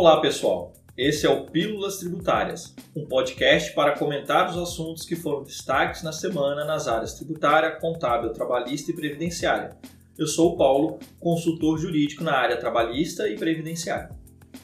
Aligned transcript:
Olá, 0.00 0.20
pessoal. 0.20 0.74
Esse 0.96 1.26
é 1.26 1.28
o 1.28 1.46
Pílulas 1.46 1.98
Tributárias, 1.98 2.72
um 2.94 3.04
podcast 3.04 3.72
para 3.72 3.98
comentar 3.98 4.48
os 4.48 4.56
assuntos 4.56 5.04
que 5.04 5.16
foram 5.16 5.42
destaques 5.42 6.04
na 6.04 6.12
semana 6.12 6.64
nas 6.64 6.86
áreas 6.86 7.14
tributária, 7.14 7.80
contábil, 7.80 8.32
trabalhista 8.32 8.92
e 8.92 8.94
previdenciária. 8.94 9.76
Eu 10.16 10.28
sou 10.28 10.52
o 10.52 10.56
Paulo, 10.56 11.00
consultor 11.18 11.78
jurídico 11.78 12.22
na 12.22 12.32
área 12.32 12.56
trabalhista 12.56 13.28
e 13.28 13.36
previdenciária. 13.36 14.10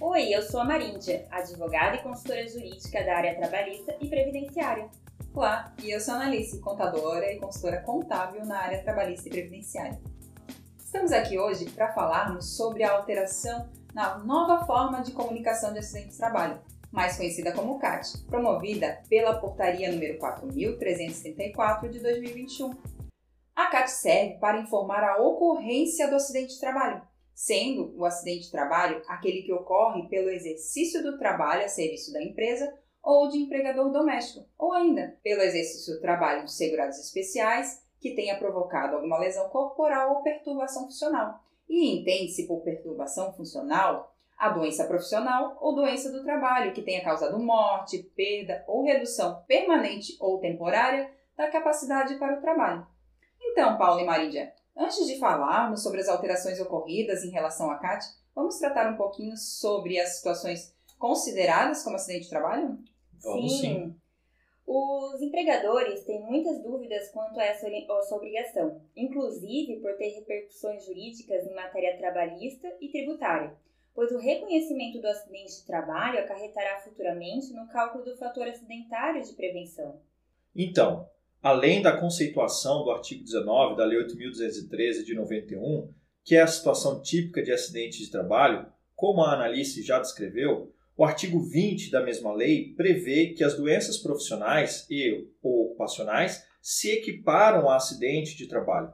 Oi, 0.01 0.33
eu 0.33 0.41
sou 0.41 0.61
a 0.61 0.65
Maríndia, 0.65 1.27
advogada 1.29 1.97
e 1.97 2.03
consultora 2.05 2.47
jurídica 2.47 3.05
da 3.05 3.17
área 3.17 3.35
trabalhista 3.35 3.97
e 4.01 4.07
previdenciária. 4.07 4.89
Olá, 5.35 5.75
e 5.83 5.91
eu 5.91 5.99
sou 5.99 6.15
a 6.15 6.19
Analice, 6.19 6.61
contadora 6.61 7.33
e 7.33 7.41
consultora 7.41 7.81
contábil 7.81 8.47
na 8.47 8.59
área 8.61 8.85
trabalhista 8.85 9.27
e 9.29 9.33
previdenciária. 9.33 10.01
Estamos 10.79 11.11
aqui 11.11 11.37
hoje 11.37 11.65
para 11.71 11.93
falarmos 11.93 12.57
sobre 12.57 12.85
a 12.85 12.93
alteração 12.93 13.69
na 13.95 14.19
nova 14.19 14.67
forma 14.67 15.03
de 15.03 15.13
comunicação 15.13 15.73
de 15.73 15.79
acidente 15.79 16.11
de 16.11 16.17
trabalho, 16.17 16.61
mais 16.91 17.17
conhecida 17.17 17.53
como 17.53 17.79
CAT, 17.79 18.19
promovida 18.27 19.01
pela 19.09 19.39
Portaria 19.39 19.91
número 19.91 20.19
4334 20.19 21.89
de 21.89 22.01
2021. 22.01 22.75
A 23.55 23.67
CAT 23.67 23.89
serve 23.89 24.35
para 24.41 24.59
informar 24.61 25.05
a 25.05 25.23
ocorrência 25.23 26.09
do 26.09 26.17
acidente 26.17 26.55
de 26.55 26.61
trabalho, 26.61 27.03
sendo 27.33 27.95
o 27.97 28.05
acidente 28.05 28.47
de 28.47 28.51
trabalho 28.51 29.01
aquele 29.07 29.43
que 29.43 29.53
ocorre 29.53 30.09
pelo 30.09 30.29
exercício 30.29 31.01
do 31.01 31.17
trabalho 31.17 31.65
a 31.65 31.69
serviço 31.69 32.13
da 32.13 32.23
empresa 32.23 32.77
ou 33.01 33.29
de 33.29 33.39
empregador 33.39 33.93
doméstico, 33.93 34.45
ou 34.59 34.73
ainda 34.73 35.17
pelo 35.23 35.43
exercício 35.43 35.95
do 35.95 36.01
trabalho 36.01 36.45
de 36.45 36.53
segurados 36.53 36.99
especiais 36.99 37.81
que 38.01 38.15
tenha 38.15 38.39
provocado 38.39 38.97
alguma 38.97 39.19
lesão 39.19 39.49
corporal 39.51 40.17
ou 40.17 40.23
perturbação 40.23 40.85
funcional, 40.85 41.45
e 41.69 41.99
entende-se 41.99 42.47
por 42.47 42.63
perturbação 42.63 43.33
funcional 43.33 44.15
a 44.37 44.49
doença 44.51 44.87
profissional 44.87 45.57
ou 45.61 45.75
doença 45.75 46.11
do 46.11 46.23
trabalho 46.23 46.73
que 46.73 46.83
tenha 46.83 47.05
causado 47.05 47.39
morte, 47.39 48.03
perda 48.17 48.65
ou 48.67 48.85
redução 48.85 49.43
permanente 49.47 50.17
ou 50.21 50.41
temporária 50.41 51.11
da 51.37 51.51
capacidade 51.51 52.17
para 52.17 52.39
o 52.39 52.41
trabalho. 52.41 52.87
Então, 53.41 53.79
Paulo 53.79 54.01
e 54.01 54.05
Marília, 54.05 54.53
antes 54.77 55.07
de 55.07 55.19
falarmos 55.19 55.83
sobre 55.83 56.01
as 56.01 56.09
alterações 56.09 56.61
ocorridas 56.61 57.23
em 57.25 57.31
relação 57.31 57.71
à 57.71 57.79
CAT, 57.79 58.05
vamos 58.35 58.59
tratar 58.59 58.93
um 58.93 58.97
pouquinho 58.97 59.37
sobre 59.37 59.99
as 59.99 60.17
situações 60.17 60.75
consideradas 60.99 61.83
como 61.83 61.97
acidente 61.97 62.25
de 62.25 62.31
trabalho? 62.31 62.79
Vamos 63.23 63.53
sim. 63.53 63.61
sim. 63.61 63.97
Os 64.67 65.21
empregadores 65.21 66.05
têm 66.05 66.23
muitas 66.23 66.63
dúvidas 66.63 67.11
quanto 67.11 67.39
a 67.39 67.45
essa, 67.45 67.67
obrigação, 68.17 68.81
inclusive 68.97 69.77
por 69.81 69.95
ter 69.97 70.09
repercussões 70.15 70.85
jurídicas 70.87 71.47
em 71.47 71.55
matéria 71.55 71.99
trabalhista 71.99 72.75
e 72.81 72.89
tributária, 72.89 73.55
pois 73.95 74.11
o 74.11 74.19
reconhecimento 74.19 75.01
do 75.01 75.07
acidente 75.07 75.61
de 75.61 75.67
trabalho 75.67 76.19
acarretará 76.19 76.81
futuramente 76.81 77.53
no 77.53 77.69
cálculo 77.69 78.05
do 78.05 78.17
fator 78.17 78.49
acidentário 78.49 79.23
de 79.23 79.35
prevenção. 79.35 80.01
Então, 80.57 81.09
além 81.43 81.83
da 81.83 82.01
conceituação 82.01 82.85
do 82.85 82.91
artigo 82.91 83.23
19 83.23 83.77
da 83.77 83.85
Lei 83.85 83.99
8.213 83.99 85.05
de 85.05 85.15
91, 85.15 85.93
que 86.25 86.37
é 86.37 86.41
a 86.41 86.47
situação 86.47 87.03
típica 87.03 87.43
de 87.43 87.53
acidente 87.53 87.99
de 87.99 88.11
trabalho, 88.11 88.67
como 88.97 89.23
a 89.23 89.35
Analice 89.35 89.83
já 89.83 90.01
descreveu, 90.01 90.74
o 90.97 91.05
artigo 91.05 91.41
20 91.41 91.91
da 91.91 92.03
mesma 92.03 92.33
lei 92.33 92.73
prevê 92.77 93.29
que 93.29 93.43
as 93.43 93.57
doenças 93.57 93.99
profissionais 93.99 94.87
e 94.89 95.27
ou 95.43 95.67
ocupacionais 95.67 96.45
se 96.63 96.91
equiparam 96.91 97.69
a 97.69 97.77
acidente 97.77 98.37
de 98.37 98.47
trabalho. 98.47 98.93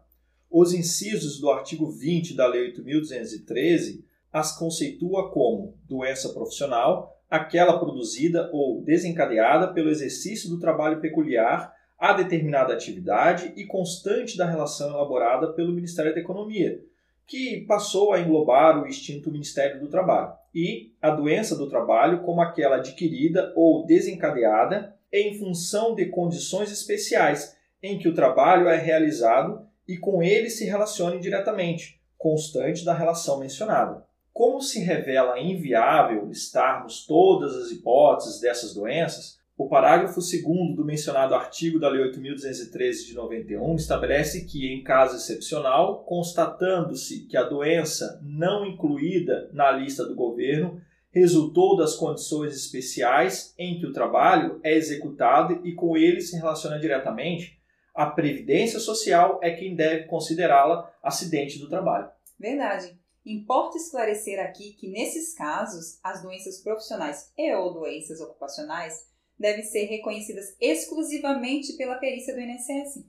Os 0.51 0.73
incisos 0.73 1.39
do 1.39 1.51
artigo 1.51 1.91
20 1.91 2.35
da 2.35 2.47
Lei 2.47 2.73
8.213 2.73 4.03
as 4.33 4.57
conceitua 4.57 5.31
como 5.31 5.77
doença 5.89 6.33
profissional, 6.33 7.17
aquela 7.29 7.79
produzida 7.79 8.49
ou 8.53 8.83
desencadeada 8.83 9.73
pelo 9.73 9.91
exercício 9.91 10.49
do 10.49 10.59
trabalho 10.59 11.01
peculiar 11.01 11.73
a 11.99 12.13
determinada 12.13 12.73
atividade 12.73 13.53
e 13.57 13.67
constante 13.67 14.37
da 14.37 14.49
relação 14.49 14.89
elaborada 14.91 15.53
pelo 15.53 15.73
Ministério 15.73 16.15
da 16.15 16.21
Economia, 16.21 16.83
que 17.31 17.61
passou 17.61 18.13
a 18.13 18.19
englobar 18.19 18.83
o 18.83 18.89
extinto 18.89 19.31
Ministério 19.31 19.79
do 19.79 19.89
Trabalho, 19.89 20.33
e 20.53 20.93
a 21.01 21.11
doença 21.11 21.55
do 21.55 21.71
trabalho 21.71 22.23
como 22.23 22.41
aquela 22.41 22.79
adquirida 22.79 23.53
ou 23.55 23.87
desencadeada 23.87 24.97
em 25.13 25.39
função 25.39 25.95
de 25.95 26.07
condições 26.07 26.73
especiais 26.73 27.57
em 27.81 28.01
que 28.01 28.09
o 28.09 28.15
trabalho 28.15 28.69
é 28.69 28.77
realizado 28.77 29.65
e 29.87 29.97
com 29.97 30.21
ele 30.21 30.51
se 30.51 30.65
relacione 30.65 31.21
diretamente, 31.21 32.01
constante 32.19 32.85
da 32.85 32.93
relação 32.93 33.39
mencionada. 33.39 34.05
Como 34.33 34.61
se 34.61 34.81
revela 34.81 35.39
inviável 35.39 36.27
listarmos 36.27 37.07
todas 37.07 37.55
as 37.55 37.71
hipóteses 37.71 38.41
dessas 38.41 38.75
doenças, 38.75 39.40
o 39.61 39.69
parágrafo 39.69 40.21
2 40.21 40.75
do 40.75 40.87
mencionado 40.87 41.35
artigo 41.35 41.79
da 41.79 41.87
Lei 41.87 42.11
8.213 42.11 43.05
de 43.05 43.15
91 43.15 43.75
estabelece 43.75 44.47
que, 44.47 44.73
em 44.73 44.83
caso 44.83 45.17
excepcional, 45.17 46.03
constatando-se 46.05 47.27
que 47.27 47.37
a 47.37 47.43
doença 47.43 48.19
não 48.23 48.65
incluída 48.65 49.51
na 49.53 49.71
lista 49.71 50.07
do 50.07 50.15
governo 50.15 50.81
resultou 51.11 51.77
das 51.77 51.95
condições 51.95 52.57
especiais 52.57 53.55
em 53.59 53.79
que 53.79 53.85
o 53.85 53.93
trabalho 53.93 54.59
é 54.65 54.75
executado 54.75 55.61
e 55.63 55.75
com 55.75 55.95
ele 55.95 56.23
se 56.23 56.37
relaciona 56.37 56.79
diretamente, 56.79 57.61
a 57.95 58.07
Previdência 58.07 58.81
Social 58.81 59.41
é 59.43 59.51
quem 59.51 59.75
deve 59.75 60.05
considerá-la 60.05 60.91
acidente 61.03 61.59
do 61.59 61.69
trabalho. 61.69 62.09
Verdade. 62.39 62.99
Importa 63.27 63.77
esclarecer 63.77 64.41
aqui 64.41 64.73
que, 64.73 64.89
nesses 64.89 65.35
casos, 65.35 66.01
as 66.03 66.23
doenças 66.23 66.63
profissionais 66.63 67.31
e 67.37 67.55
ou 67.55 67.75
doenças 67.75 68.23
ocupacionais 68.23 69.10
devem 69.41 69.65
ser 69.65 69.87
reconhecidas 69.87 70.55
exclusivamente 70.61 71.73
pela 71.73 71.97
perícia 71.97 72.35
do 72.35 72.41
INSS, 72.41 73.07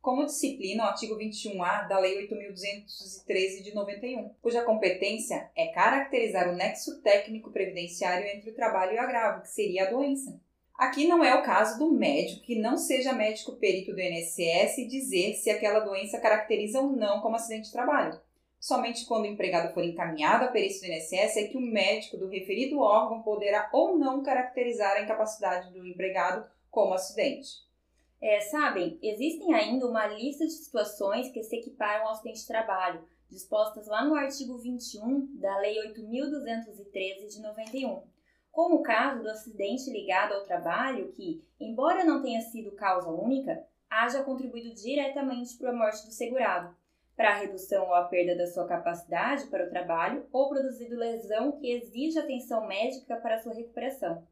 como 0.00 0.24
disciplina 0.24 0.84
o 0.84 0.86
artigo 0.86 1.18
21A 1.18 1.88
da 1.88 1.98
Lei 1.98 2.26
8.213 2.28 3.62
de 3.62 3.74
91, 3.74 4.30
cuja 4.40 4.62
competência 4.62 5.50
é 5.54 5.66
caracterizar 5.66 6.48
o 6.48 6.54
nexo 6.54 7.02
técnico 7.02 7.50
previdenciário 7.50 8.26
entre 8.26 8.50
o 8.50 8.54
trabalho 8.54 8.92
e 8.92 8.96
o 8.96 9.00
agravo, 9.00 9.42
que 9.42 9.50
seria 9.50 9.86
a 9.86 9.90
doença. 9.90 10.40
Aqui 10.78 11.08
não 11.08 11.24
é 11.24 11.34
o 11.34 11.42
caso 11.42 11.78
do 11.78 11.90
médico 11.90 12.42
que 12.42 12.54
não 12.54 12.76
seja 12.76 13.12
médico 13.12 13.56
perito 13.56 13.92
do 13.92 14.00
INSS 14.00 14.76
dizer 14.88 15.34
se 15.34 15.50
aquela 15.50 15.80
doença 15.80 16.20
caracteriza 16.20 16.80
ou 16.80 16.94
não 16.94 17.20
como 17.20 17.34
acidente 17.34 17.66
de 17.66 17.72
trabalho. 17.72 18.20
Somente 18.66 19.06
quando 19.06 19.22
o 19.22 19.28
empregado 19.28 19.72
for 19.72 19.84
encaminhado 19.84 20.44
à 20.44 20.48
perícia 20.48 20.88
do 20.88 20.92
INSS 20.92 21.36
é 21.36 21.46
que 21.46 21.56
o 21.56 21.60
médico 21.60 22.16
do 22.16 22.26
referido 22.26 22.80
órgão 22.80 23.22
poderá 23.22 23.70
ou 23.72 23.96
não 23.96 24.24
caracterizar 24.24 24.96
a 24.96 25.02
incapacidade 25.02 25.72
do 25.72 25.86
empregado 25.86 26.44
como 26.68 26.92
acidente. 26.92 27.48
É, 28.20 28.40
sabem, 28.40 28.98
existem 29.00 29.54
ainda 29.54 29.86
uma 29.86 30.08
lista 30.08 30.44
de 30.44 30.50
situações 30.50 31.30
que 31.30 31.44
se 31.44 31.58
equiparam 31.58 32.06
ao 32.06 32.10
acidente 32.14 32.40
de 32.40 32.46
trabalho, 32.48 33.04
dispostas 33.30 33.86
lá 33.86 34.04
no 34.04 34.16
artigo 34.16 34.58
21 34.58 35.36
da 35.36 35.58
Lei 35.58 35.76
8.213 35.92 37.28
de 37.28 37.40
91, 37.40 38.02
como 38.50 38.74
o 38.74 38.82
caso 38.82 39.22
do 39.22 39.30
acidente 39.30 39.88
ligado 39.92 40.32
ao 40.34 40.44
trabalho 40.44 41.12
que, 41.12 41.40
embora 41.60 42.02
não 42.02 42.20
tenha 42.20 42.40
sido 42.40 42.72
causa 42.72 43.10
única, 43.10 43.64
haja 43.88 44.24
contribuído 44.24 44.74
diretamente 44.74 45.56
para 45.56 45.70
a 45.70 45.76
morte 45.76 46.04
do 46.04 46.10
segurado, 46.10 46.74
para 47.16 47.30
a 47.30 47.38
redução 47.38 47.86
ou 47.86 47.94
a 47.94 48.04
perda 48.04 48.36
da 48.36 48.46
sua 48.46 48.66
capacidade 48.66 49.46
para 49.46 49.66
o 49.66 49.70
trabalho 49.70 50.26
ou 50.30 50.50
produzido 50.50 50.96
lesão 50.96 51.52
que 51.52 51.72
exige 51.72 52.18
atenção 52.18 52.66
médica 52.66 53.16
para 53.16 53.38
sua 53.38 53.54
recuperação. 53.54 54.22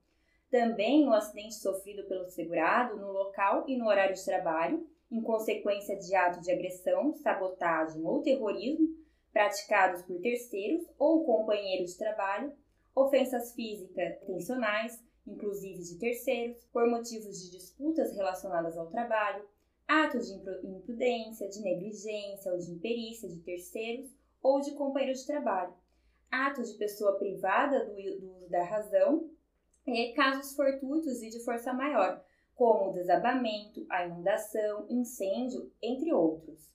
Também 0.50 1.08
o 1.08 1.12
acidente 1.12 1.54
sofrido 1.54 2.04
pelo 2.04 2.26
segurado 2.26 2.96
no 2.96 3.10
local 3.10 3.64
e 3.66 3.76
no 3.76 3.86
horário 3.86 4.14
de 4.14 4.24
trabalho, 4.24 4.86
em 5.10 5.22
consequência 5.22 5.96
de 5.96 6.14
ato 6.14 6.40
de 6.40 6.52
agressão, 6.52 7.14
sabotagem 7.14 8.04
ou 8.04 8.22
terrorismo 8.22 8.86
praticados 9.32 10.02
por 10.02 10.20
terceiros 10.20 10.86
ou 10.96 11.24
companheiros 11.24 11.92
de 11.92 11.98
trabalho, 11.98 12.52
ofensas 12.94 13.52
físicas 13.52 14.22
intencionais, 14.22 15.02
inclusive 15.26 15.82
de 15.82 15.98
terceiros, 15.98 16.64
por 16.72 16.88
motivos 16.88 17.42
de 17.42 17.50
disputas 17.50 18.14
relacionadas 18.14 18.78
ao 18.78 18.86
trabalho, 18.90 19.44
atos 19.86 20.26
de 20.26 20.34
imprudência, 20.66 21.48
de 21.48 21.60
negligência 21.60 22.52
ou 22.52 22.58
de 22.58 22.70
imperícia 22.70 23.28
de 23.28 23.40
terceiros 23.40 24.10
ou 24.42 24.60
de 24.60 24.72
companheiros 24.72 25.20
de 25.20 25.26
trabalho, 25.26 25.74
atos 26.30 26.72
de 26.72 26.78
pessoa 26.78 27.18
privada 27.18 27.84
do, 27.84 27.92
uso 27.92 28.48
da 28.50 28.64
razão 28.64 29.30
e 29.86 30.12
casos 30.12 30.54
fortuitos 30.54 31.22
e 31.22 31.30
de 31.30 31.44
força 31.44 31.72
maior, 31.72 32.22
como 32.54 32.90
o 32.90 32.92
desabamento, 32.92 33.84
a 33.90 34.06
inundação, 34.06 34.86
incêndio, 34.88 35.70
entre 35.82 36.12
outros. 36.12 36.74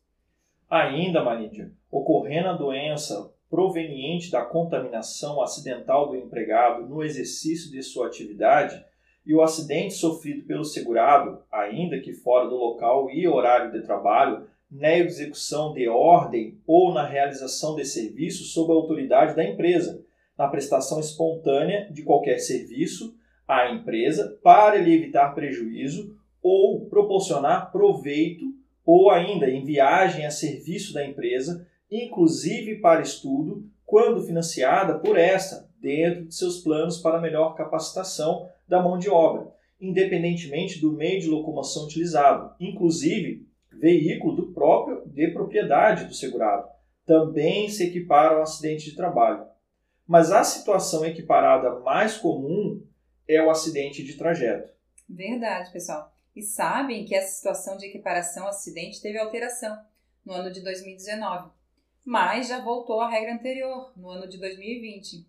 Ainda, 0.70 1.24
Marídia, 1.24 1.72
ocorrendo 1.90 2.50
a 2.50 2.58
doença 2.58 3.34
proveniente 3.50 4.30
da 4.30 4.46
contaminação 4.46 5.42
acidental 5.42 6.10
do 6.10 6.16
empregado 6.16 6.88
no 6.88 7.04
exercício 7.04 7.72
de 7.72 7.82
sua 7.82 8.08
atividade, 8.08 8.86
e 9.30 9.34
o 9.36 9.44
acidente 9.44 9.94
sofrido 9.94 10.48
pelo 10.48 10.66
segurado, 10.66 11.44
ainda 11.52 12.00
que 12.00 12.12
fora 12.14 12.50
do 12.50 12.56
local 12.56 13.12
e 13.12 13.28
horário 13.28 13.72
de 13.72 13.86
trabalho, 13.86 14.48
na 14.72 14.98
execução 14.98 15.72
de 15.72 15.88
ordem 15.88 16.58
ou 16.66 16.92
na 16.92 17.06
realização 17.06 17.76
de 17.76 17.86
serviço 17.86 18.46
sob 18.46 18.74
a 18.74 18.76
autoridade 18.76 19.36
da 19.36 19.48
empresa, 19.48 20.04
na 20.36 20.48
prestação 20.48 21.00
espontânea 21.00 21.88
de 21.92 22.02
qualquer 22.02 22.40
serviço 22.40 23.16
à 23.48 23.72
empresa 23.72 24.36
para 24.42 24.78
lhe 24.78 24.96
evitar 24.96 25.36
prejuízo 25.36 26.18
ou 26.42 26.88
proporcionar 26.88 27.72
proveito 27.72 28.46
ou 28.84 29.12
ainda 29.12 29.48
em 29.48 29.64
viagem 29.64 30.26
a 30.26 30.32
serviço 30.32 30.92
da 30.92 31.06
empresa, 31.06 31.68
inclusive 31.92 32.78
para 32.78 33.04
estudo, 33.04 33.64
quando 33.86 34.24
financiada 34.24 34.98
por 34.98 35.20
esta, 35.20 35.70
dentro 35.80 36.26
de 36.26 36.34
seus 36.34 36.64
planos 36.64 36.98
para 36.98 37.22
melhor 37.22 37.54
capacitação 37.54 38.50
da 38.70 38.82
mão 38.82 38.98
de 38.98 39.10
obra, 39.10 39.52
independentemente 39.82 40.80
do 40.80 40.94
meio 40.94 41.20
de 41.20 41.28
locomoção 41.28 41.86
utilizado, 41.86 42.56
inclusive 42.60 43.50
veículo 43.72 44.36
do 44.36 44.54
próprio 44.54 45.02
de 45.08 45.32
propriedade 45.32 46.06
do 46.06 46.14
segurado, 46.14 46.68
também 47.06 47.70
se 47.70 47.88
equipara 47.88 48.36
ao 48.36 48.44
acidente 48.44 48.86
de 48.86 48.96
trabalho. 48.96 49.48
Mas 50.06 50.32
a 50.32 50.44
situação 50.44 51.06
equiparada 51.06 51.80
mais 51.80 52.18
comum 52.18 52.86
é 53.28 53.42
o 53.42 53.50
acidente 53.50 54.04
de 54.04 54.16
trajeto. 54.16 54.72
Verdade, 55.08 55.72
pessoal. 55.72 56.12
E 56.36 56.42
sabem 56.42 57.06
que 57.06 57.16
essa 57.16 57.36
situação 57.36 57.78
de 57.78 57.88
equiparação 57.88 58.44
ao 58.44 58.50
acidente 58.50 59.02
teve 59.02 59.18
alteração 59.18 59.78
no 60.26 60.34
ano 60.34 60.52
de 60.52 60.62
2019, 60.62 61.52
mas 62.06 62.48
já 62.48 62.60
voltou 62.62 63.02
à 63.02 63.10
regra 63.10 63.34
anterior, 63.34 63.94
no 63.98 64.10
ano 64.10 64.28
de 64.28 64.38
2020. 64.38 65.28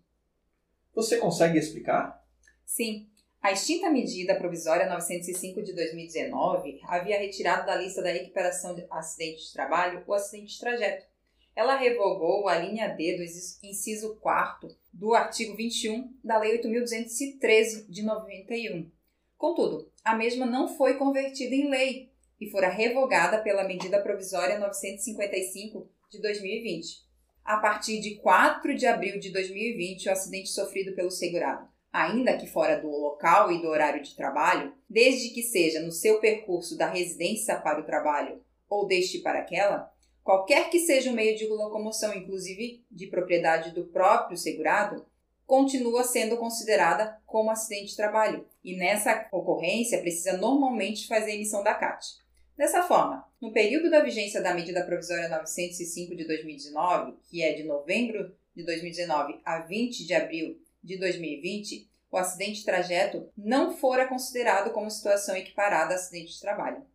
Você 0.93 1.17
consegue 1.17 1.57
explicar? 1.57 2.23
Sim. 2.65 3.10
A 3.41 3.51
extinta 3.51 3.89
medida 3.89 4.35
provisória 4.35 4.85
905 4.85 5.63
de 5.63 5.73
2019 5.73 6.79
havia 6.83 7.17
retirado 7.17 7.65
da 7.65 7.75
lista 7.75 7.99
da 7.99 8.15
equiparação 8.15 8.75
de 8.75 8.85
acidente 8.87 9.47
de 9.47 9.53
trabalho 9.53 10.03
o 10.05 10.13
acidente 10.13 10.53
de 10.53 10.59
trajeto. 10.59 11.07
Ela 11.55 11.75
revogou 11.75 12.47
a 12.47 12.59
linha 12.59 12.89
D 12.89 13.17
do 13.17 13.23
inciso 13.67 14.15
4 14.17 14.69
do 14.93 15.15
artigo 15.15 15.55
21 15.55 16.15
da 16.23 16.37
Lei 16.37 16.61
8.213 16.61 17.89
de 17.89 18.03
91. 18.03 18.91
Contudo, 19.39 19.91
a 20.05 20.15
mesma 20.15 20.45
não 20.45 20.67
foi 20.77 20.99
convertida 20.99 21.55
em 21.55 21.67
lei 21.67 22.11
e 22.39 22.47
fora 22.47 22.69
revogada 22.69 23.41
pela 23.41 23.63
medida 23.63 24.03
provisória 24.03 24.59
955 24.59 25.89
de 26.11 26.21
2020. 26.21 27.07
A 27.43 27.57
partir 27.57 27.99
de 28.01 28.17
4 28.17 28.75
de 28.75 28.85
abril 28.85 29.19
de 29.19 29.31
2020, 29.31 30.09
o 30.09 30.11
acidente 30.11 30.49
sofrido 30.49 30.93
pelo 30.93 31.09
segurado 31.09 31.71
ainda 31.91 32.37
que 32.37 32.47
fora 32.47 32.79
do 32.79 32.89
local 32.89 33.51
e 33.51 33.61
do 33.61 33.67
horário 33.67 34.01
de 34.01 34.15
trabalho, 34.15 34.73
desde 34.89 35.29
que 35.29 35.43
seja 35.43 35.81
no 35.81 35.91
seu 35.91 36.19
percurso 36.19 36.77
da 36.77 36.89
residência 36.89 37.59
para 37.59 37.79
o 37.79 37.85
trabalho 37.85 38.41
ou 38.69 38.87
deste 38.87 39.19
para 39.19 39.39
aquela, 39.39 39.91
qualquer 40.23 40.69
que 40.69 40.79
seja 40.79 41.11
o 41.11 41.13
meio 41.13 41.35
de 41.37 41.45
locomoção, 41.47 42.13
inclusive 42.13 42.83
de 42.89 43.07
propriedade 43.07 43.71
do 43.71 43.85
próprio 43.85 44.37
segurado, 44.37 45.05
continua 45.45 46.05
sendo 46.05 46.37
considerada 46.37 47.19
como 47.25 47.51
acidente 47.51 47.87
de 47.87 47.97
trabalho 47.97 48.47
e 48.63 48.77
nessa 48.77 49.27
ocorrência 49.31 49.99
precisa 49.99 50.37
normalmente 50.37 51.07
fazer 51.07 51.33
emissão 51.33 51.61
da 51.61 51.73
CAT. 51.73 52.21
Dessa 52.55 52.83
forma, 52.83 53.27
no 53.41 53.51
período 53.51 53.89
da 53.89 54.01
vigência 54.01 54.41
da 54.41 54.53
medida 54.53 54.85
provisória 54.85 55.27
905 55.27 56.15
de 56.15 56.25
2019, 56.25 57.17
que 57.29 57.41
é 57.43 57.53
de 57.53 57.63
novembro 57.63 58.33
de 58.55 58.63
2019 58.63 59.41
a 59.43 59.59
20 59.59 60.05
de 60.05 60.13
abril 60.13 60.57
de 60.83 60.97
2020, 60.97 61.89
o 62.11 62.17
acidente 62.17 62.59
de 62.59 62.65
trajeto 62.65 63.31
não 63.37 63.71
fora 63.71 64.07
considerado 64.07 64.73
como 64.73 64.89
situação 64.89 65.35
equiparada 65.35 65.93
a 65.93 65.95
acidente 65.95 66.33
de 66.33 66.41
trabalho. 66.41 66.85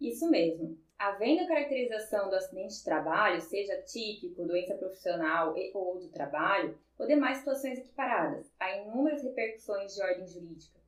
Isso 0.00 0.30
mesmo. 0.30 0.78
Havendo 0.98 1.42
a 1.42 1.48
caracterização 1.48 2.30
do 2.30 2.36
acidente 2.36 2.76
de 2.76 2.84
trabalho, 2.84 3.40
seja 3.40 3.82
típico, 3.82 4.46
doença 4.46 4.74
profissional 4.76 5.54
ou 5.74 5.98
do 5.98 6.08
trabalho, 6.08 6.78
ou 6.98 7.06
demais 7.06 7.38
situações 7.38 7.78
equiparadas, 7.78 8.50
há 8.58 8.78
inúmeras 8.78 9.22
repercussões 9.22 9.94
de 9.94 10.02
ordem 10.02 10.26
jurídica. 10.26 10.78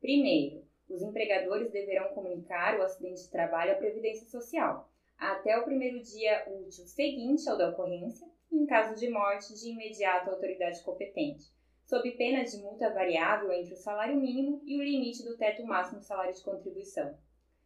Primeiro, 0.00 0.64
os 0.88 1.02
empregadores 1.02 1.70
deverão 1.70 2.14
comunicar 2.14 2.78
o 2.78 2.82
acidente 2.82 3.24
de 3.24 3.30
trabalho 3.30 3.72
à 3.72 3.74
Previdência 3.74 4.26
Social, 4.28 4.90
até 5.18 5.58
o 5.58 5.64
primeiro 5.64 6.00
dia 6.02 6.46
útil 6.48 6.86
seguinte 6.86 7.46
ao 7.48 7.58
da 7.58 7.70
ocorrência, 7.70 8.26
e 8.50 8.56
em 8.56 8.64
caso 8.64 8.94
de 8.94 9.10
morte, 9.10 9.52
de 9.54 9.70
imediato 9.70 10.30
à 10.30 10.32
autoridade 10.32 10.82
competente 10.82 11.57
sob 11.88 12.10
pena 12.12 12.44
de 12.44 12.58
multa 12.58 12.92
variável 12.92 13.50
entre 13.50 13.72
o 13.72 13.76
salário 13.76 14.20
mínimo 14.20 14.60
e 14.66 14.78
o 14.78 14.82
limite 14.82 15.24
do 15.24 15.38
teto 15.38 15.64
máximo 15.64 16.00
do 16.00 16.04
salário 16.04 16.34
de 16.34 16.42
contribuição. 16.42 17.16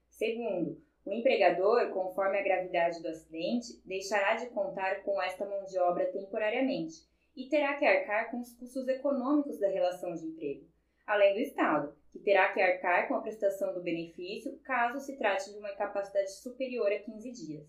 Segundo, 0.09 0.81
o 1.05 1.13
empregador, 1.13 1.91
conforme 1.91 2.39
a 2.39 2.43
gravidade 2.43 3.03
do 3.03 3.09
acidente, 3.09 3.83
deixará 3.85 4.37
de 4.37 4.47
contar 4.51 5.03
com 5.03 5.21
esta 5.21 5.45
mão 5.45 5.65
de 5.65 5.77
obra 5.77 6.07
temporariamente 6.13 7.05
e 7.35 7.49
terá 7.49 7.77
que 7.77 7.85
arcar 7.85 8.31
com 8.31 8.39
os 8.39 8.55
custos 8.55 8.87
econômicos 8.87 9.59
da 9.59 9.69
relação 9.69 10.15
de 10.15 10.25
emprego, 10.25 10.69
além 11.05 11.35
do 11.35 11.41
Estado, 11.41 11.93
que 12.13 12.21
terá 12.21 12.53
que 12.53 12.61
arcar 12.61 13.09
com 13.09 13.15
a 13.15 13.23
prestação 13.23 13.75
do 13.75 13.83
benefício 13.83 14.57
caso 14.61 15.01
se 15.01 15.19
trate 15.19 15.51
de 15.51 15.59
uma 15.59 15.73
incapacidade 15.73 16.31
superior 16.31 16.93
a 16.93 16.99
15 17.01 17.33
dias. 17.33 17.67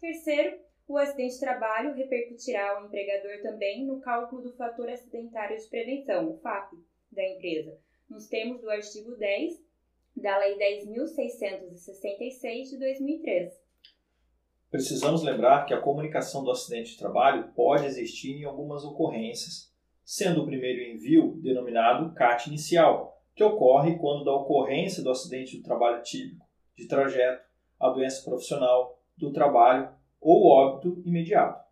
Terceiro, 0.00 0.58
o 0.86 0.98
acidente 0.98 1.34
de 1.34 1.40
trabalho 1.40 1.94
repercutirá 1.94 2.70
ao 2.70 2.86
empregador 2.86 3.40
também 3.42 3.86
no 3.86 4.00
cálculo 4.00 4.42
do 4.42 4.52
fator 4.52 4.88
acidentário 4.88 5.56
de 5.56 5.68
prevenção, 5.68 6.30
o 6.30 6.38
FAP, 6.38 6.72
da 7.10 7.26
empresa, 7.26 7.76
nos 8.08 8.26
termos 8.26 8.60
do 8.60 8.70
artigo 8.70 9.16
10 9.16 9.64
da 10.16 10.38
Lei 10.38 10.56
10.666 10.56 12.70
de 12.70 12.78
2003. 12.78 13.52
Precisamos 14.70 15.22
lembrar 15.22 15.66
que 15.66 15.74
a 15.74 15.80
comunicação 15.80 16.44
do 16.44 16.50
acidente 16.50 16.92
de 16.92 16.98
trabalho 16.98 17.52
pode 17.54 17.86
existir 17.86 18.36
em 18.36 18.44
algumas 18.44 18.84
ocorrências, 18.84 19.72
sendo 20.04 20.42
o 20.42 20.46
primeiro 20.46 20.82
envio 20.82 21.40
denominado 21.40 22.12
CAT 22.14 22.48
inicial, 22.48 23.22
que 23.34 23.42
ocorre 23.42 23.96
quando 23.98 24.24
da 24.24 24.34
ocorrência 24.34 25.02
do 25.02 25.10
acidente 25.10 25.56
do 25.56 25.62
trabalho 25.62 26.02
típico, 26.02 26.46
de 26.76 26.86
trajeto, 26.86 27.42
a 27.80 27.88
doença 27.88 28.22
profissional, 28.24 29.00
do 29.16 29.32
trabalho 29.32 29.88
ou 30.24 30.46
óbito 30.46 31.02
imediato. 31.04 31.62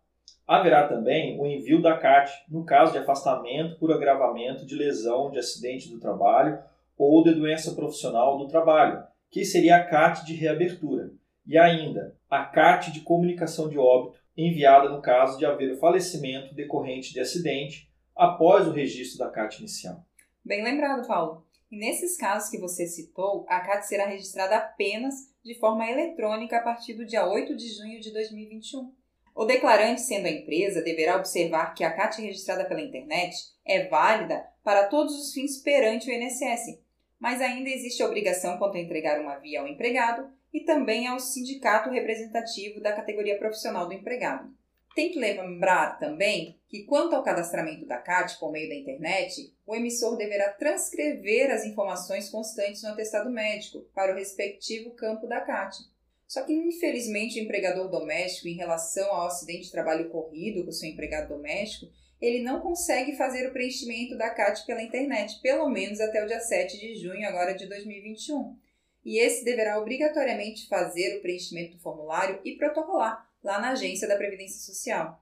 Haverá 0.47 0.87
também 0.87 1.39
o 1.39 1.45
envio 1.45 1.81
da 1.81 1.97
CAT 1.97 2.31
no 2.49 2.63
caso 2.63 2.91
de 2.91 2.99
afastamento 2.99 3.77
por 3.79 3.91
agravamento 3.91 4.65
de 4.65 4.75
lesão 4.75 5.31
de 5.31 5.39
acidente 5.39 5.89
do 5.89 5.99
trabalho 5.99 6.59
ou 6.97 7.23
de 7.23 7.33
doença 7.33 7.73
profissional 7.73 8.37
do 8.37 8.47
trabalho, 8.47 9.03
que 9.31 9.43
seria 9.43 9.77
a 9.77 9.83
CAT 9.83 10.25
de 10.25 10.35
reabertura, 10.35 11.11
e 11.45 11.57
ainda 11.57 12.15
a 12.29 12.45
CAT 12.45 12.91
de 12.91 13.01
comunicação 13.01 13.67
de 13.67 13.77
óbito, 13.77 14.21
enviada 14.37 14.89
no 14.89 15.01
caso 15.01 15.37
de 15.37 15.45
haver 15.45 15.71
o 15.71 15.77
falecimento 15.77 16.53
decorrente 16.53 17.13
de 17.13 17.19
acidente 17.19 17.89
após 18.15 18.67
o 18.67 18.71
registro 18.71 19.19
da 19.19 19.31
CAT 19.31 19.59
inicial. 19.59 20.03
Bem 20.45 20.63
lembrado, 20.63 21.07
Paulo. 21.07 21.42
E 21.73 21.75
nesses 21.75 22.15
casos 22.15 22.51
que 22.51 22.59
você 22.59 22.85
citou, 22.85 23.47
a 23.49 23.59
CAT 23.59 23.87
será 23.87 24.05
registrada 24.05 24.55
apenas 24.57 25.15
de 25.43 25.57
forma 25.57 25.89
eletrônica 25.89 26.55
a 26.55 26.61
partir 26.61 26.93
do 26.93 27.03
dia 27.03 27.27
8 27.27 27.55
de 27.55 27.67
junho 27.67 27.99
de 27.99 28.13
2021. 28.13 28.93
O 29.33 29.43
declarante, 29.43 30.01
sendo 30.01 30.27
a 30.27 30.31
empresa, 30.31 30.83
deverá 30.83 31.17
observar 31.17 31.73
que 31.73 31.83
a 31.83 31.91
CAT 31.91 32.21
registrada 32.21 32.63
pela 32.65 32.79
internet 32.79 33.35
é 33.65 33.87
válida 33.87 34.45
para 34.63 34.85
todos 34.85 35.19
os 35.19 35.33
fins 35.33 35.63
perante 35.63 36.11
o 36.11 36.13
INSS, 36.13 36.79
mas 37.19 37.41
ainda 37.41 37.71
existe 37.71 38.03
a 38.03 38.05
obrigação 38.05 38.59
quanto 38.59 38.77
a 38.77 38.79
entregar 38.79 39.19
uma 39.19 39.39
via 39.39 39.61
ao 39.61 39.67
empregado 39.67 40.29
e 40.53 40.59
também 40.59 41.07
ao 41.07 41.19
sindicato 41.19 41.89
representativo 41.89 42.81
da 42.81 42.93
categoria 42.93 43.39
profissional 43.39 43.87
do 43.87 43.93
empregado. 43.93 44.47
Tem 44.93 45.09
que 45.09 45.17
lembrar 45.17 45.97
também 45.97 46.59
que, 46.69 46.83
quanto 46.83 47.15
ao 47.15 47.23
cadastramento 47.23 47.87
da 47.87 47.97
CAT 47.97 48.37
por 48.39 48.51
meio 48.51 48.69
da 48.69 48.75
internet, 48.75 49.52
o 49.65 49.75
emissor 49.75 50.17
deverá 50.17 50.49
transcrever 50.49 51.51
as 51.51 51.65
informações 51.65 52.29
constantes 52.29 52.83
no 52.83 52.89
atestado 52.89 53.29
médico 53.29 53.81
para 53.93 54.13
o 54.13 54.15
respectivo 54.15 54.91
campo 54.91 55.27
da 55.27 55.41
CAT. 55.41 55.77
Só 56.27 56.43
que, 56.43 56.53
infelizmente, 56.53 57.39
o 57.39 57.43
empregador 57.43 57.89
doméstico, 57.89 58.47
em 58.47 58.55
relação 58.55 59.07
ao 59.11 59.27
acidente 59.27 59.65
de 59.65 59.71
trabalho 59.71 60.07
ocorrido 60.07 60.65
com 60.65 60.71
seu 60.71 60.89
empregado 60.89 61.29
doméstico, 61.29 61.91
ele 62.19 62.41
não 62.41 62.61
consegue 62.61 63.15
fazer 63.15 63.47
o 63.47 63.51
preenchimento 63.51 64.17
da 64.17 64.29
CAT 64.29 64.65
pela 64.65 64.81
internet, 64.81 65.39
pelo 65.41 65.69
menos 65.69 65.99
até 65.99 66.23
o 66.23 66.27
dia 66.27 66.39
7 66.39 66.79
de 66.79 66.95
junho 66.95 67.27
agora 67.27 67.53
de 67.53 67.67
2021. 67.67 68.57
E 69.05 69.19
esse 69.19 69.43
deverá 69.43 69.79
obrigatoriamente 69.79 70.67
fazer 70.67 71.17
o 71.17 71.21
preenchimento 71.21 71.75
do 71.75 71.83
formulário 71.83 72.39
e 72.43 72.55
protocolar 72.55 73.29
lá 73.43 73.59
na 73.59 73.71
agência 73.71 74.07
da 74.07 74.15
Previdência 74.15 74.59
Social. 74.59 75.21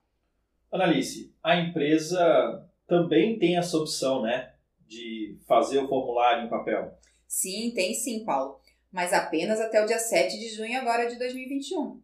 Analice, 0.72 1.34
a 1.44 1.58
empresa 1.58 2.71
também 2.92 3.40
tem 3.40 3.58
essa 3.58 3.78
opção, 3.78 4.22
né, 4.22 4.52
de 4.86 5.38
fazer 5.48 5.80
o 5.80 5.88
formulário 5.88 6.46
em 6.46 6.50
papel? 6.50 6.92
Sim, 7.26 7.72
tem 7.74 7.94
sim, 7.94 8.26
Paulo, 8.26 8.60
mas 8.92 9.14
apenas 9.14 9.62
até 9.62 9.82
o 9.82 9.86
dia 9.86 9.98
7 9.98 10.38
de 10.38 10.50
junho 10.50 10.78
agora 10.78 11.08
de 11.08 11.18
2021. 11.18 12.02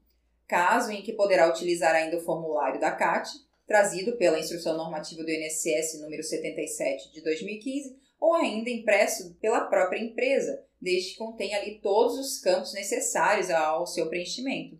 Caso 0.47 0.89
em 0.89 1.01
que 1.01 1.11
poderá 1.11 1.49
utilizar 1.49 1.93
ainda 1.93 2.15
o 2.15 2.21
formulário 2.21 2.79
da 2.79 2.91
CAT, 2.91 3.29
trazido 3.67 4.15
pela 4.15 4.39
Instrução 4.39 4.77
Normativa 4.77 5.21
do 5.21 5.29
INSS 5.29 5.99
número 6.01 6.23
77 6.23 7.11
de 7.11 7.21
2015, 7.21 7.97
ou 8.17 8.33
ainda 8.33 8.69
impresso 8.69 9.35
pela 9.41 9.65
própria 9.65 9.99
empresa, 9.99 10.63
desde 10.81 11.11
que 11.11 11.17
contenha 11.17 11.57
ali 11.57 11.81
todos 11.81 12.17
os 12.17 12.39
campos 12.39 12.73
necessários 12.73 13.49
ao 13.49 13.85
seu 13.85 14.07
preenchimento. 14.07 14.79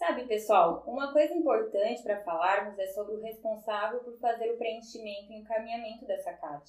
Sabe, 0.00 0.24
pessoal, 0.24 0.82
uma 0.86 1.12
coisa 1.12 1.34
importante 1.34 2.02
para 2.02 2.24
falarmos 2.24 2.78
é 2.78 2.86
sobre 2.86 3.16
o 3.16 3.20
responsável 3.20 4.00
por 4.00 4.18
fazer 4.18 4.50
o 4.50 4.56
preenchimento 4.56 5.30
e 5.30 5.36
encaminhamento 5.36 6.06
dessa 6.06 6.32
CAT. 6.32 6.64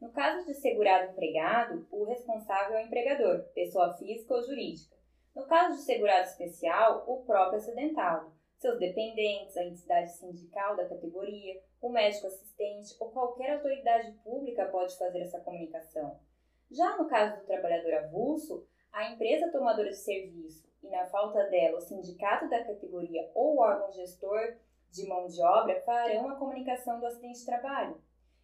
No 0.00 0.10
caso 0.10 0.44
de 0.44 0.54
segurado 0.54 1.12
empregado, 1.12 1.86
o 1.92 2.02
responsável 2.02 2.76
é 2.76 2.82
o 2.82 2.86
empregador, 2.86 3.44
pessoa 3.54 3.94
física 3.96 4.34
ou 4.34 4.42
jurídica. 4.42 4.96
No 5.36 5.46
caso 5.46 5.76
de 5.76 5.82
segurado 5.82 6.26
especial, 6.26 7.04
o 7.06 7.24
próprio 7.24 7.58
acidentado, 7.58 8.32
seus 8.58 8.76
dependentes, 8.80 9.56
a 9.56 9.64
entidade 9.64 10.10
sindical 10.10 10.74
da 10.74 10.88
categoria, 10.88 11.62
o 11.80 11.90
médico 11.90 12.26
assistente 12.26 12.96
ou 12.98 13.12
qualquer 13.12 13.52
autoridade 13.52 14.10
pública 14.24 14.66
pode 14.66 14.98
fazer 14.98 15.20
essa 15.20 15.38
comunicação. 15.38 16.18
Já 16.72 16.96
no 16.96 17.08
caso 17.08 17.38
do 17.38 17.46
trabalhador 17.46 17.94
avulso, 17.94 18.66
a 18.92 19.12
empresa 19.12 19.52
tomadora 19.52 19.90
de 19.90 19.96
serviço 19.96 20.73
e, 20.84 20.90
na 20.90 21.06
falta 21.06 21.44
dela, 21.44 21.78
o 21.78 21.80
sindicato 21.80 22.48
da 22.48 22.64
categoria 22.64 23.30
ou 23.34 23.58
órgão 23.58 23.90
gestor 23.92 24.56
de 24.90 25.08
mão 25.08 25.26
de 25.26 25.42
obra 25.42 25.80
farão 25.82 26.28
a 26.28 26.36
comunicação 26.36 27.00
do 27.00 27.06
acidente 27.06 27.40
de 27.40 27.46
trabalho. 27.46 28.00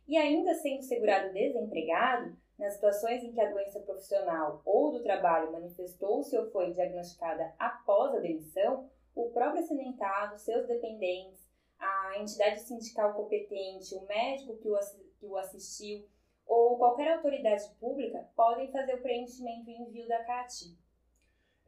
E 0.09 0.17
ainda 0.17 0.55
sendo 0.55 0.83
segurado 0.83 1.33
desempregado, 1.33 2.37
nas 2.59 2.75
situações 2.75 3.23
em 3.23 3.33
que 3.33 3.41
a 3.41 3.51
doença 3.51 3.81
profissional 3.81 4.61
ou 4.65 4.93
do 4.93 5.03
trabalho 5.03 5.53
manifestou-se 5.53 6.37
ou 6.37 6.51
foi 6.51 6.73
diagnosticada 6.73 7.55
após 7.59 8.15
a 8.15 8.21
demissão, 8.21 8.91
o 9.15 9.31
próprio 9.31 9.63
acidentado, 9.63 10.39
seus 10.39 10.67
dependentes, 10.67 11.49
a 11.79 12.19
entidade 12.19 12.61
sindical 12.61 13.15
competente, 13.15 13.95
o 13.95 14.05
médico 14.07 14.57
que 14.59 15.27
o, 15.27 15.37
assistiu 15.37 16.07
ou 16.47 16.77
qualquer 16.77 17.15
autoridade 17.15 17.65
pública 17.79 18.29
podem 18.37 18.71
fazer 18.71 18.95
o 18.95 19.03
preenchimento 19.03 19.71
e 19.71 19.81
envio 19.81 20.07
da 20.09 20.23
CAT. 20.25 20.77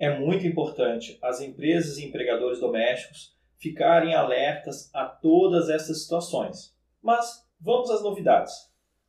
É 0.03 0.19
muito 0.19 0.45
importante 0.45 1.17
as 1.23 1.41
empresas 1.41 1.97
e 1.97 2.05
empregadores 2.05 2.59
domésticos 2.59 3.37
ficarem 3.57 4.17
alertas 4.17 4.91
a 4.93 5.05
todas 5.05 5.69
essas 5.69 6.03
situações. 6.03 6.75
Mas 7.01 7.47
vamos 7.61 7.89
às 7.89 8.03
novidades. 8.03 8.53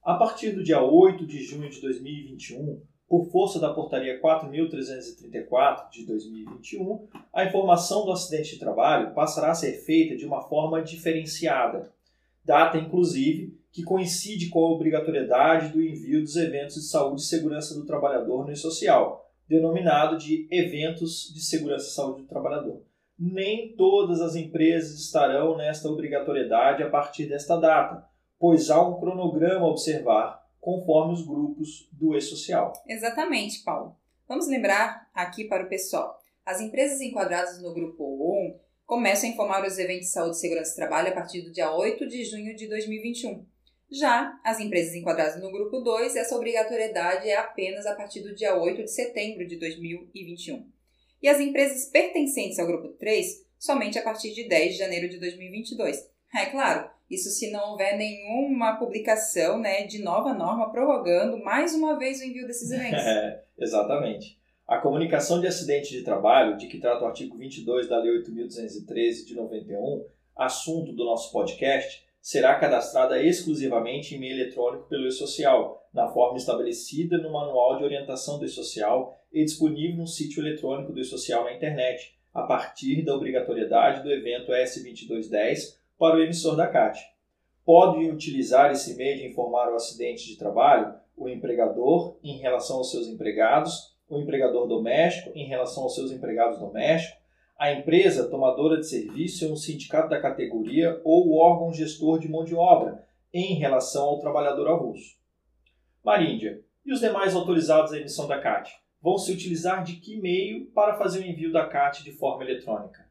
A 0.03 0.13
partir 0.13 0.51
do 0.51 0.63
dia 0.63 0.83
8 0.83 1.25
de 1.25 1.41
junho 1.41 1.67
de 1.67 1.81
2021, 1.81 2.79
por 3.09 3.25
força 3.31 3.59
da 3.59 3.73
Portaria 3.73 4.21
4.334 4.21 5.89
de 5.89 6.05
2021, 6.05 7.07
a 7.33 7.43
informação 7.43 8.05
do 8.05 8.11
acidente 8.11 8.51
de 8.51 8.59
trabalho 8.59 9.15
passará 9.15 9.49
a 9.49 9.55
ser 9.55 9.83
feita 9.83 10.15
de 10.15 10.27
uma 10.27 10.43
forma 10.43 10.79
diferenciada, 10.83 11.91
data 12.45 12.77
inclusive 12.77 13.59
que 13.71 13.81
coincide 13.81 14.49
com 14.49 14.63
a 14.63 14.69
obrigatoriedade 14.69 15.73
do 15.73 15.81
envio 15.81 16.21
dos 16.21 16.35
eventos 16.35 16.75
de 16.75 16.87
saúde 16.87 17.21
e 17.21 17.25
segurança 17.25 17.73
do 17.73 17.83
trabalhador 17.83 18.45
no 18.45 18.51
e-social, 18.51 19.22
denominado 19.47 20.17
de 20.17 20.47
eventos 20.51 21.31
de 21.33 21.41
segurança 21.41 21.87
e 21.87 21.91
saúde 21.91 22.21
do 22.21 22.27
trabalhador. 22.27 22.83
Nem 23.17 23.75
todas 23.75 24.21
as 24.21 24.35
empresas 24.35 24.99
estarão 24.99 25.55
nesta 25.57 25.87
obrigatoriedade 25.87 26.83
a 26.83 26.89
partir 26.89 27.27
desta 27.27 27.57
data, 27.57 28.05
pois 28.39 28.69
há 28.69 28.81
um 28.81 28.99
cronograma 28.99 29.65
a 29.65 29.69
observar 29.69 30.43
conforme 30.59 31.13
os 31.13 31.25
grupos 31.25 31.89
do 31.91 32.15
e-social. 32.15 32.73
Exatamente, 32.87 33.63
Paulo. 33.63 33.95
Vamos 34.27 34.47
lembrar 34.47 35.09
aqui 35.13 35.43
para 35.45 35.65
o 35.65 35.69
pessoal. 35.69 36.17
As 36.45 36.59
empresas 36.59 37.01
enquadradas 37.01 37.61
no 37.61 37.73
grupo 37.73 38.03
1 38.03 38.59
começam 38.85 39.29
a 39.29 39.33
informar 39.33 39.65
os 39.65 39.77
eventos 39.77 40.07
de 40.07 40.13
saúde 40.13 40.35
e 40.35 40.39
segurança 40.39 40.71
do 40.71 40.75
trabalho 40.75 41.09
a 41.09 41.13
partir 41.13 41.41
do 41.41 41.51
dia 41.51 41.71
8 41.71 42.07
de 42.07 42.23
junho 42.23 42.55
de 42.55 42.67
2021. 42.67 43.45
Já 43.93 44.39
as 44.43 44.59
empresas 44.59 44.95
enquadradas 44.95 45.39
no 45.39 45.51
grupo 45.51 45.79
2, 45.79 46.15
essa 46.15 46.35
obrigatoriedade 46.35 47.29
é 47.29 47.37
apenas 47.37 47.85
a 47.85 47.93
partir 47.93 48.21
do 48.21 48.33
dia 48.33 48.55
8 48.59 48.83
de 48.83 48.91
setembro 48.91 49.45
de 49.45 49.57
2021. 49.57 50.67
E 51.21 51.29
as 51.29 51.39
empresas 51.39 51.85
pertencentes 51.91 52.57
ao 52.57 52.65
grupo 52.65 52.89
3, 52.97 53.45
somente 53.59 53.99
a 53.99 54.03
partir 54.03 54.33
de 54.33 54.47
10 54.47 54.73
de 54.73 54.79
janeiro 54.79 55.07
de 55.07 55.19
2022. 55.19 56.09
É 56.35 56.47
claro, 56.47 56.89
isso 57.07 57.29
se 57.29 57.51
não 57.51 57.71
houver 57.71 57.95
nenhuma 57.95 58.77
publicação 58.77 59.59
né, 59.59 59.85
de 59.85 60.01
nova 60.01 60.33
norma 60.33 60.71
prorrogando 60.71 61.37
mais 61.43 61.75
uma 61.75 61.97
vez 61.97 62.19
o 62.19 62.23
envio 62.23 62.47
desses 62.47 62.71
eventos. 62.73 63.05
É, 63.05 63.43
exatamente. 63.59 64.39
A 64.67 64.79
comunicação 64.79 65.39
de 65.39 65.45
acidente 65.45 65.91
de 65.91 66.03
trabalho, 66.03 66.57
de 66.57 66.67
que 66.67 66.79
trata 66.79 67.03
o 67.03 67.07
artigo 67.07 67.37
22 67.37 67.87
da 67.87 67.99
Lei 67.99 68.11
8.213 68.23 69.25
de 69.25 69.35
91, 69.35 70.03
assunto 70.35 70.93
do 70.93 71.05
nosso 71.05 71.31
podcast, 71.31 72.02
será 72.23 72.55
cadastrada 72.55 73.21
exclusivamente 73.21 74.13
em 74.13 74.17
e-mail 74.17 74.39
eletrônico 74.39 74.87
pelo 74.87 75.05
e-social, 75.05 75.85
na 75.93 76.07
forma 76.07 76.37
estabelecida 76.37 77.17
no 77.17 77.33
Manual 77.33 77.77
de 77.77 77.83
Orientação 77.83 78.39
do 78.39 78.45
e-social 78.45 79.13
e 79.33 79.43
disponível 79.43 79.97
no 79.97 80.07
sítio 80.07 80.41
eletrônico 80.41 80.93
do 80.93 81.01
e-social 81.01 81.43
na 81.43 81.53
internet, 81.53 82.17
a 82.33 82.43
partir 82.43 83.03
da 83.03 83.13
obrigatoriedade 83.13 84.01
do 84.03 84.09
evento 84.09 84.53
S2210 84.53 85.75
para 85.99 86.15
o 86.15 86.21
emissor 86.21 86.55
da 86.55 86.65
CAT. 86.65 86.97
Podem 87.65 88.09
utilizar 88.09 88.71
esse 88.71 88.95
meio 88.95 89.17
de 89.17 89.27
informar 89.27 89.69
o 89.69 89.75
acidente 89.75 90.25
de 90.25 90.37
trabalho 90.37 90.95
o 91.17 91.27
empregador 91.27 92.17
em 92.23 92.37
relação 92.37 92.77
aos 92.77 92.89
seus 92.89 93.07
empregados, 93.07 93.93
o 94.09 94.17
empregador 94.17 94.65
doméstico 94.65 95.31
em 95.35 95.45
relação 95.45 95.83
aos 95.83 95.93
seus 95.93 96.09
empregados 96.09 96.57
domésticos, 96.57 97.21
a 97.63 97.71
empresa 97.71 98.29
tomadora 98.29 98.77
de 98.77 98.85
serviço 98.85 99.45
e 99.45 99.47
um 99.49 99.55
sindicato 99.55 100.09
da 100.09 100.19
categoria 100.19 100.99
ou 101.05 101.29
o 101.29 101.37
órgão 101.37 101.71
gestor 101.71 102.19
de 102.19 102.27
mão 102.27 102.43
de 102.43 102.53
obra 102.53 103.07
em 103.33 103.53
relação 103.53 104.03
ao 104.03 104.19
trabalhador 104.19 104.67
avulso. 104.67 105.17
Maríndia, 106.03 106.61
e 106.85 106.91
os 106.91 106.99
demais 106.99 107.33
autorizados 107.33 107.93
à 107.93 107.97
emissão 107.97 108.27
da 108.27 108.41
CAT? 108.41 108.69
Vão 109.01 109.17
se 109.17 109.31
utilizar 109.31 109.81
de 109.81 109.95
que 109.95 110.19
meio 110.19 110.65
para 110.71 110.97
fazer 110.97 111.19
o 111.21 111.25
envio 111.25 111.53
da 111.53 111.65
CAT 111.65 112.03
de 112.03 112.11
forma 112.11 112.43
eletrônica? 112.43 113.09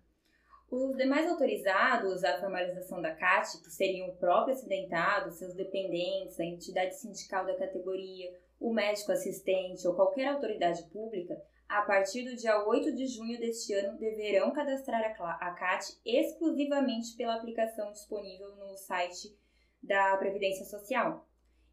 Os 0.71 0.99
demais 0.99 1.31
autorizados 1.31 2.23
à 2.23 2.39
formalização 2.39 3.01
da 3.01 3.15
CAT, 3.15 3.59
que 3.65 3.71
seriam 3.71 4.11
o 4.11 4.17
próprio 4.17 4.53
acidentado, 4.53 5.33
seus 5.33 5.55
dependentes, 5.55 6.39
a 6.39 6.45
entidade 6.45 6.95
sindical 7.01 7.47
da 7.47 7.57
categoria, 7.57 8.31
o 8.61 8.71
médico 8.71 9.13
assistente 9.13 9.89
ou 9.89 9.95
qualquer 9.95 10.29
autoridade 10.29 10.83
pública, 10.93 11.41
a 11.73 11.81
partir 11.81 12.23
do 12.25 12.37
dia 12.37 12.63
8 12.67 12.95
de 12.95 13.07
junho 13.07 13.41
deste 13.41 13.73
ano, 13.73 13.99
deverão 13.99 14.53
cadastrar 14.53 15.03
a 15.19 15.51
CAT 15.53 15.99
exclusivamente 16.05 17.17
pela 17.17 17.35
aplicação 17.35 17.91
disponível 17.93 18.55
no 18.57 18.77
site 18.77 19.35
da 19.83 20.15
Previdência 20.19 20.67
Social. 20.67 21.27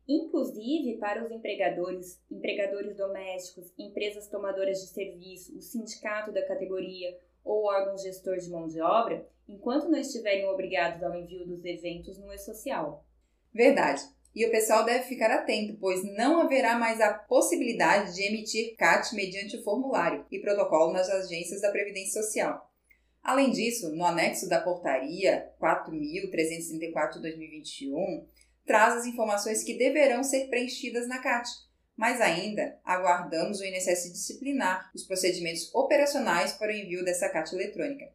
Inclusive 0.08 0.98
para 0.98 1.22
os 1.24 1.30
empregadores, 1.30 2.24
empregadores 2.32 2.96
domésticos, 2.96 3.74
empresas 3.78 4.30
tomadoras 4.30 4.80
de 4.80 4.88
serviço, 4.88 5.56
o 5.58 5.62
sindicato 5.62 6.32
da 6.32 6.48
categoria, 6.48 7.20
ou 7.44 7.66
órgão 7.66 7.98
gestor 7.98 8.38
de 8.38 8.50
mão 8.50 8.68
de 8.68 8.80
obra, 8.80 9.28
enquanto 9.50 9.90
não 9.90 10.00
estiverem 10.00 10.48
obrigados 10.48 11.04
ao 11.04 11.14
envio 11.14 11.46
dos 11.46 11.66
eventos 11.66 12.18
no 12.18 12.32
e-social. 12.32 13.06
Verdade. 13.54 14.02
E 14.36 14.46
o 14.46 14.52
pessoal 14.52 14.86
deve 14.86 15.06
ficar 15.06 15.32
atento, 15.32 15.76
pois 15.80 16.04
não 16.16 16.42
haverá 16.42 16.78
mais 16.78 17.02
a 17.02 17.14
possibilidade 17.14 18.14
de 18.16 18.22
emitir 18.24 18.76
CAT 18.78 19.16
mediante 19.16 19.58
o 19.58 19.64
formulário 19.64 20.24
e 20.32 20.40
protocolo 20.40 20.94
nas 20.94 21.10
agências 21.10 21.62
da 21.62 21.72
Previdência 21.72 22.22
Social. 22.22 22.70
Além 23.24 23.50
disso, 23.52 23.90
no 23.96 24.06
anexo 24.06 24.48
da 24.48 24.62
Portaria 24.62 25.50
4.334-2021, 25.62 28.26
traz 28.66 28.98
as 28.98 29.06
informações 29.06 29.64
que 29.64 29.78
deverão 29.78 30.24
ser 30.24 30.48
preenchidas 30.48 31.08
na 31.08 31.20
CAT, 31.20 31.48
mas 31.98 32.22
ainda 32.22 32.80
aguardamos 32.86 33.60
o 33.60 33.66
INSS 33.66 34.14
disciplinar 34.14 34.90
os 34.96 35.04
procedimentos 35.04 35.70
operacionais 35.74 36.54
para 36.54 36.72
o 36.72 36.76
envio 36.76 37.04
dessa 37.04 37.28
carta 37.30 37.56
eletrônica. 37.56 38.06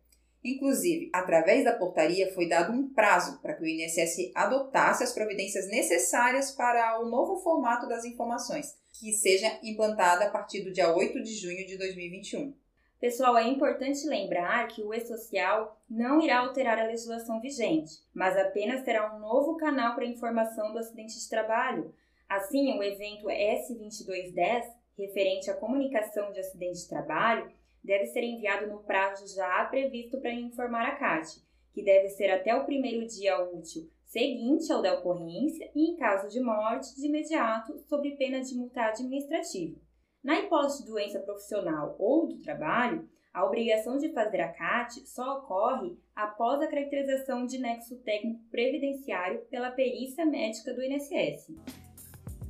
Inclusive, 0.45 1.11
através 1.13 1.65
da 1.65 1.73
portaria 1.73 2.33
foi 2.35 2.49
dado 2.49 2.73
um 2.73 2.93
prazo 2.93 3.41
para 3.41 3.55
que 3.55 3.63
o 3.63 3.67
INSS 3.67 4.31
adotasse 4.35 5.03
as 5.03 5.13
providências 5.13 5.69
necessárias 5.69 6.51
para 6.51 7.01
o 7.01 7.09
novo 7.09 7.39
formato 7.39 7.89
das 7.89 8.05
informações, 8.05 8.77
que 8.93 9.13
seja 9.13 9.59
implantada 9.63 10.27
a 10.27 10.31
partir 10.31 10.63
do 10.63 10.73
dia 10.73 10.95
8 10.95 11.23
de 11.23 11.35
junho 11.35 11.67
de 11.67 11.79
2021. 11.79 12.55
Pessoal, 13.01 13.37
é 13.37 13.49
importante 13.49 14.07
lembrar 14.07 14.69
que 14.69 14.83
o 14.83 14.93
e-social 14.93 15.81
não 15.89 16.21
irá 16.21 16.39
alterar 16.39 16.79
a 16.79 16.87
legislação 16.87 17.41
vigente, 17.41 17.93
mas 18.15 18.37
apenas 18.37 18.83
terá 18.83 19.15
um 19.15 19.19
novo 19.19 19.57
canal 19.57 19.95
para 19.95 20.07
informação 20.07 20.73
do 20.73 20.79
acidente 20.79 21.19
de 21.19 21.29
trabalho, 21.29 21.93
Assim, 22.29 22.77
o 22.77 22.83
evento 22.83 23.27
S2210, 23.27 24.65
referente 24.99 25.51
à 25.51 25.55
comunicação 25.55 26.33
de 26.33 26.41
acidente 26.41 26.81
de 26.81 26.89
trabalho, 26.89 27.51
deve 27.85 28.07
ser 28.07 28.23
enviado 28.23 28.67
no 28.67 28.83
prazo 28.83 29.33
já 29.37 29.65
previsto 29.67 30.19
para 30.21 30.33
informar 30.33 30.89
a 30.89 30.97
CAT, 30.97 31.29
que 31.73 31.85
deve 31.85 32.09
ser 32.09 32.31
até 32.31 32.55
o 32.55 32.65
primeiro 32.65 33.07
dia 33.07 33.39
útil 33.45 33.91
seguinte 34.15 34.73
ao 34.73 34.81
da 34.81 34.95
ocorrência 34.95 35.69
e, 35.75 35.91
em 35.91 35.97
caso 35.97 36.29
de 36.29 36.41
morte, 36.41 36.95
de 36.95 37.09
imediato, 37.09 37.77
sob 37.89 38.09
pena 38.13 38.41
de 38.41 38.55
multa 38.55 38.83
administrativa. 38.83 39.77
Na 40.23 40.39
hipótese 40.39 40.85
de 40.85 40.89
doença 40.89 41.19
profissional 41.19 41.97
ou 41.99 42.29
do 42.29 42.41
trabalho, 42.41 43.09
a 43.33 43.45
obrigação 43.45 43.99
de 43.99 44.13
fazer 44.13 44.41
a 44.41 44.53
CAT 44.53 45.05
só 45.09 45.39
ocorre 45.39 45.99
após 46.15 46.63
a 46.63 46.69
caracterização 46.69 47.45
de 47.45 47.59
nexo 47.59 47.97
técnico 48.05 48.41
previdenciário 48.53 49.41
pela 49.51 49.73
perícia 49.73 50.25
médica 50.25 50.73
do 50.73 50.81
INSS. 50.81 51.53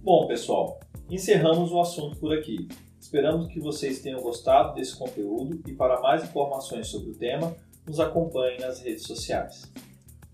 Bom, 0.03 0.27
pessoal, 0.27 0.79
encerramos 1.09 1.73
o 1.73 1.81
assunto 1.81 2.21
por 2.21 2.37
aqui. 2.37 2.69
Esperamos 3.05 3.53
que 3.53 3.61
vocês 3.61 4.01
tenham 4.01 4.21
gostado 4.23 4.75
desse 4.75 4.97
conteúdo 4.97 5.61
e 5.69 5.75
para 5.75 6.01
mais 6.01 6.25
informações 6.25 6.89
sobre 6.89 7.11
o 7.11 7.15
tema, 7.15 7.55
nos 7.87 8.01
acompanhe 8.01 8.59
nas 8.59 8.81
redes 8.81 9.03
sociais. 9.03 9.71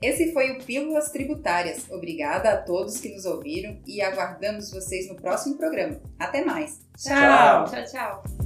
Esse 0.00 0.32
foi 0.32 0.52
o 0.52 0.62
Pílulas 0.62 1.10
Tributárias. 1.10 1.90
Obrigada 1.90 2.52
a 2.52 2.56
todos 2.56 3.00
que 3.00 3.12
nos 3.12 3.24
ouviram 3.26 3.76
e 3.84 4.00
aguardamos 4.00 4.70
vocês 4.70 5.08
no 5.08 5.16
próximo 5.16 5.58
programa. 5.58 6.00
Até 6.16 6.44
mais. 6.44 6.80
Tchau, 6.96 7.64
tchau, 7.64 7.84
tchau. 7.84 8.39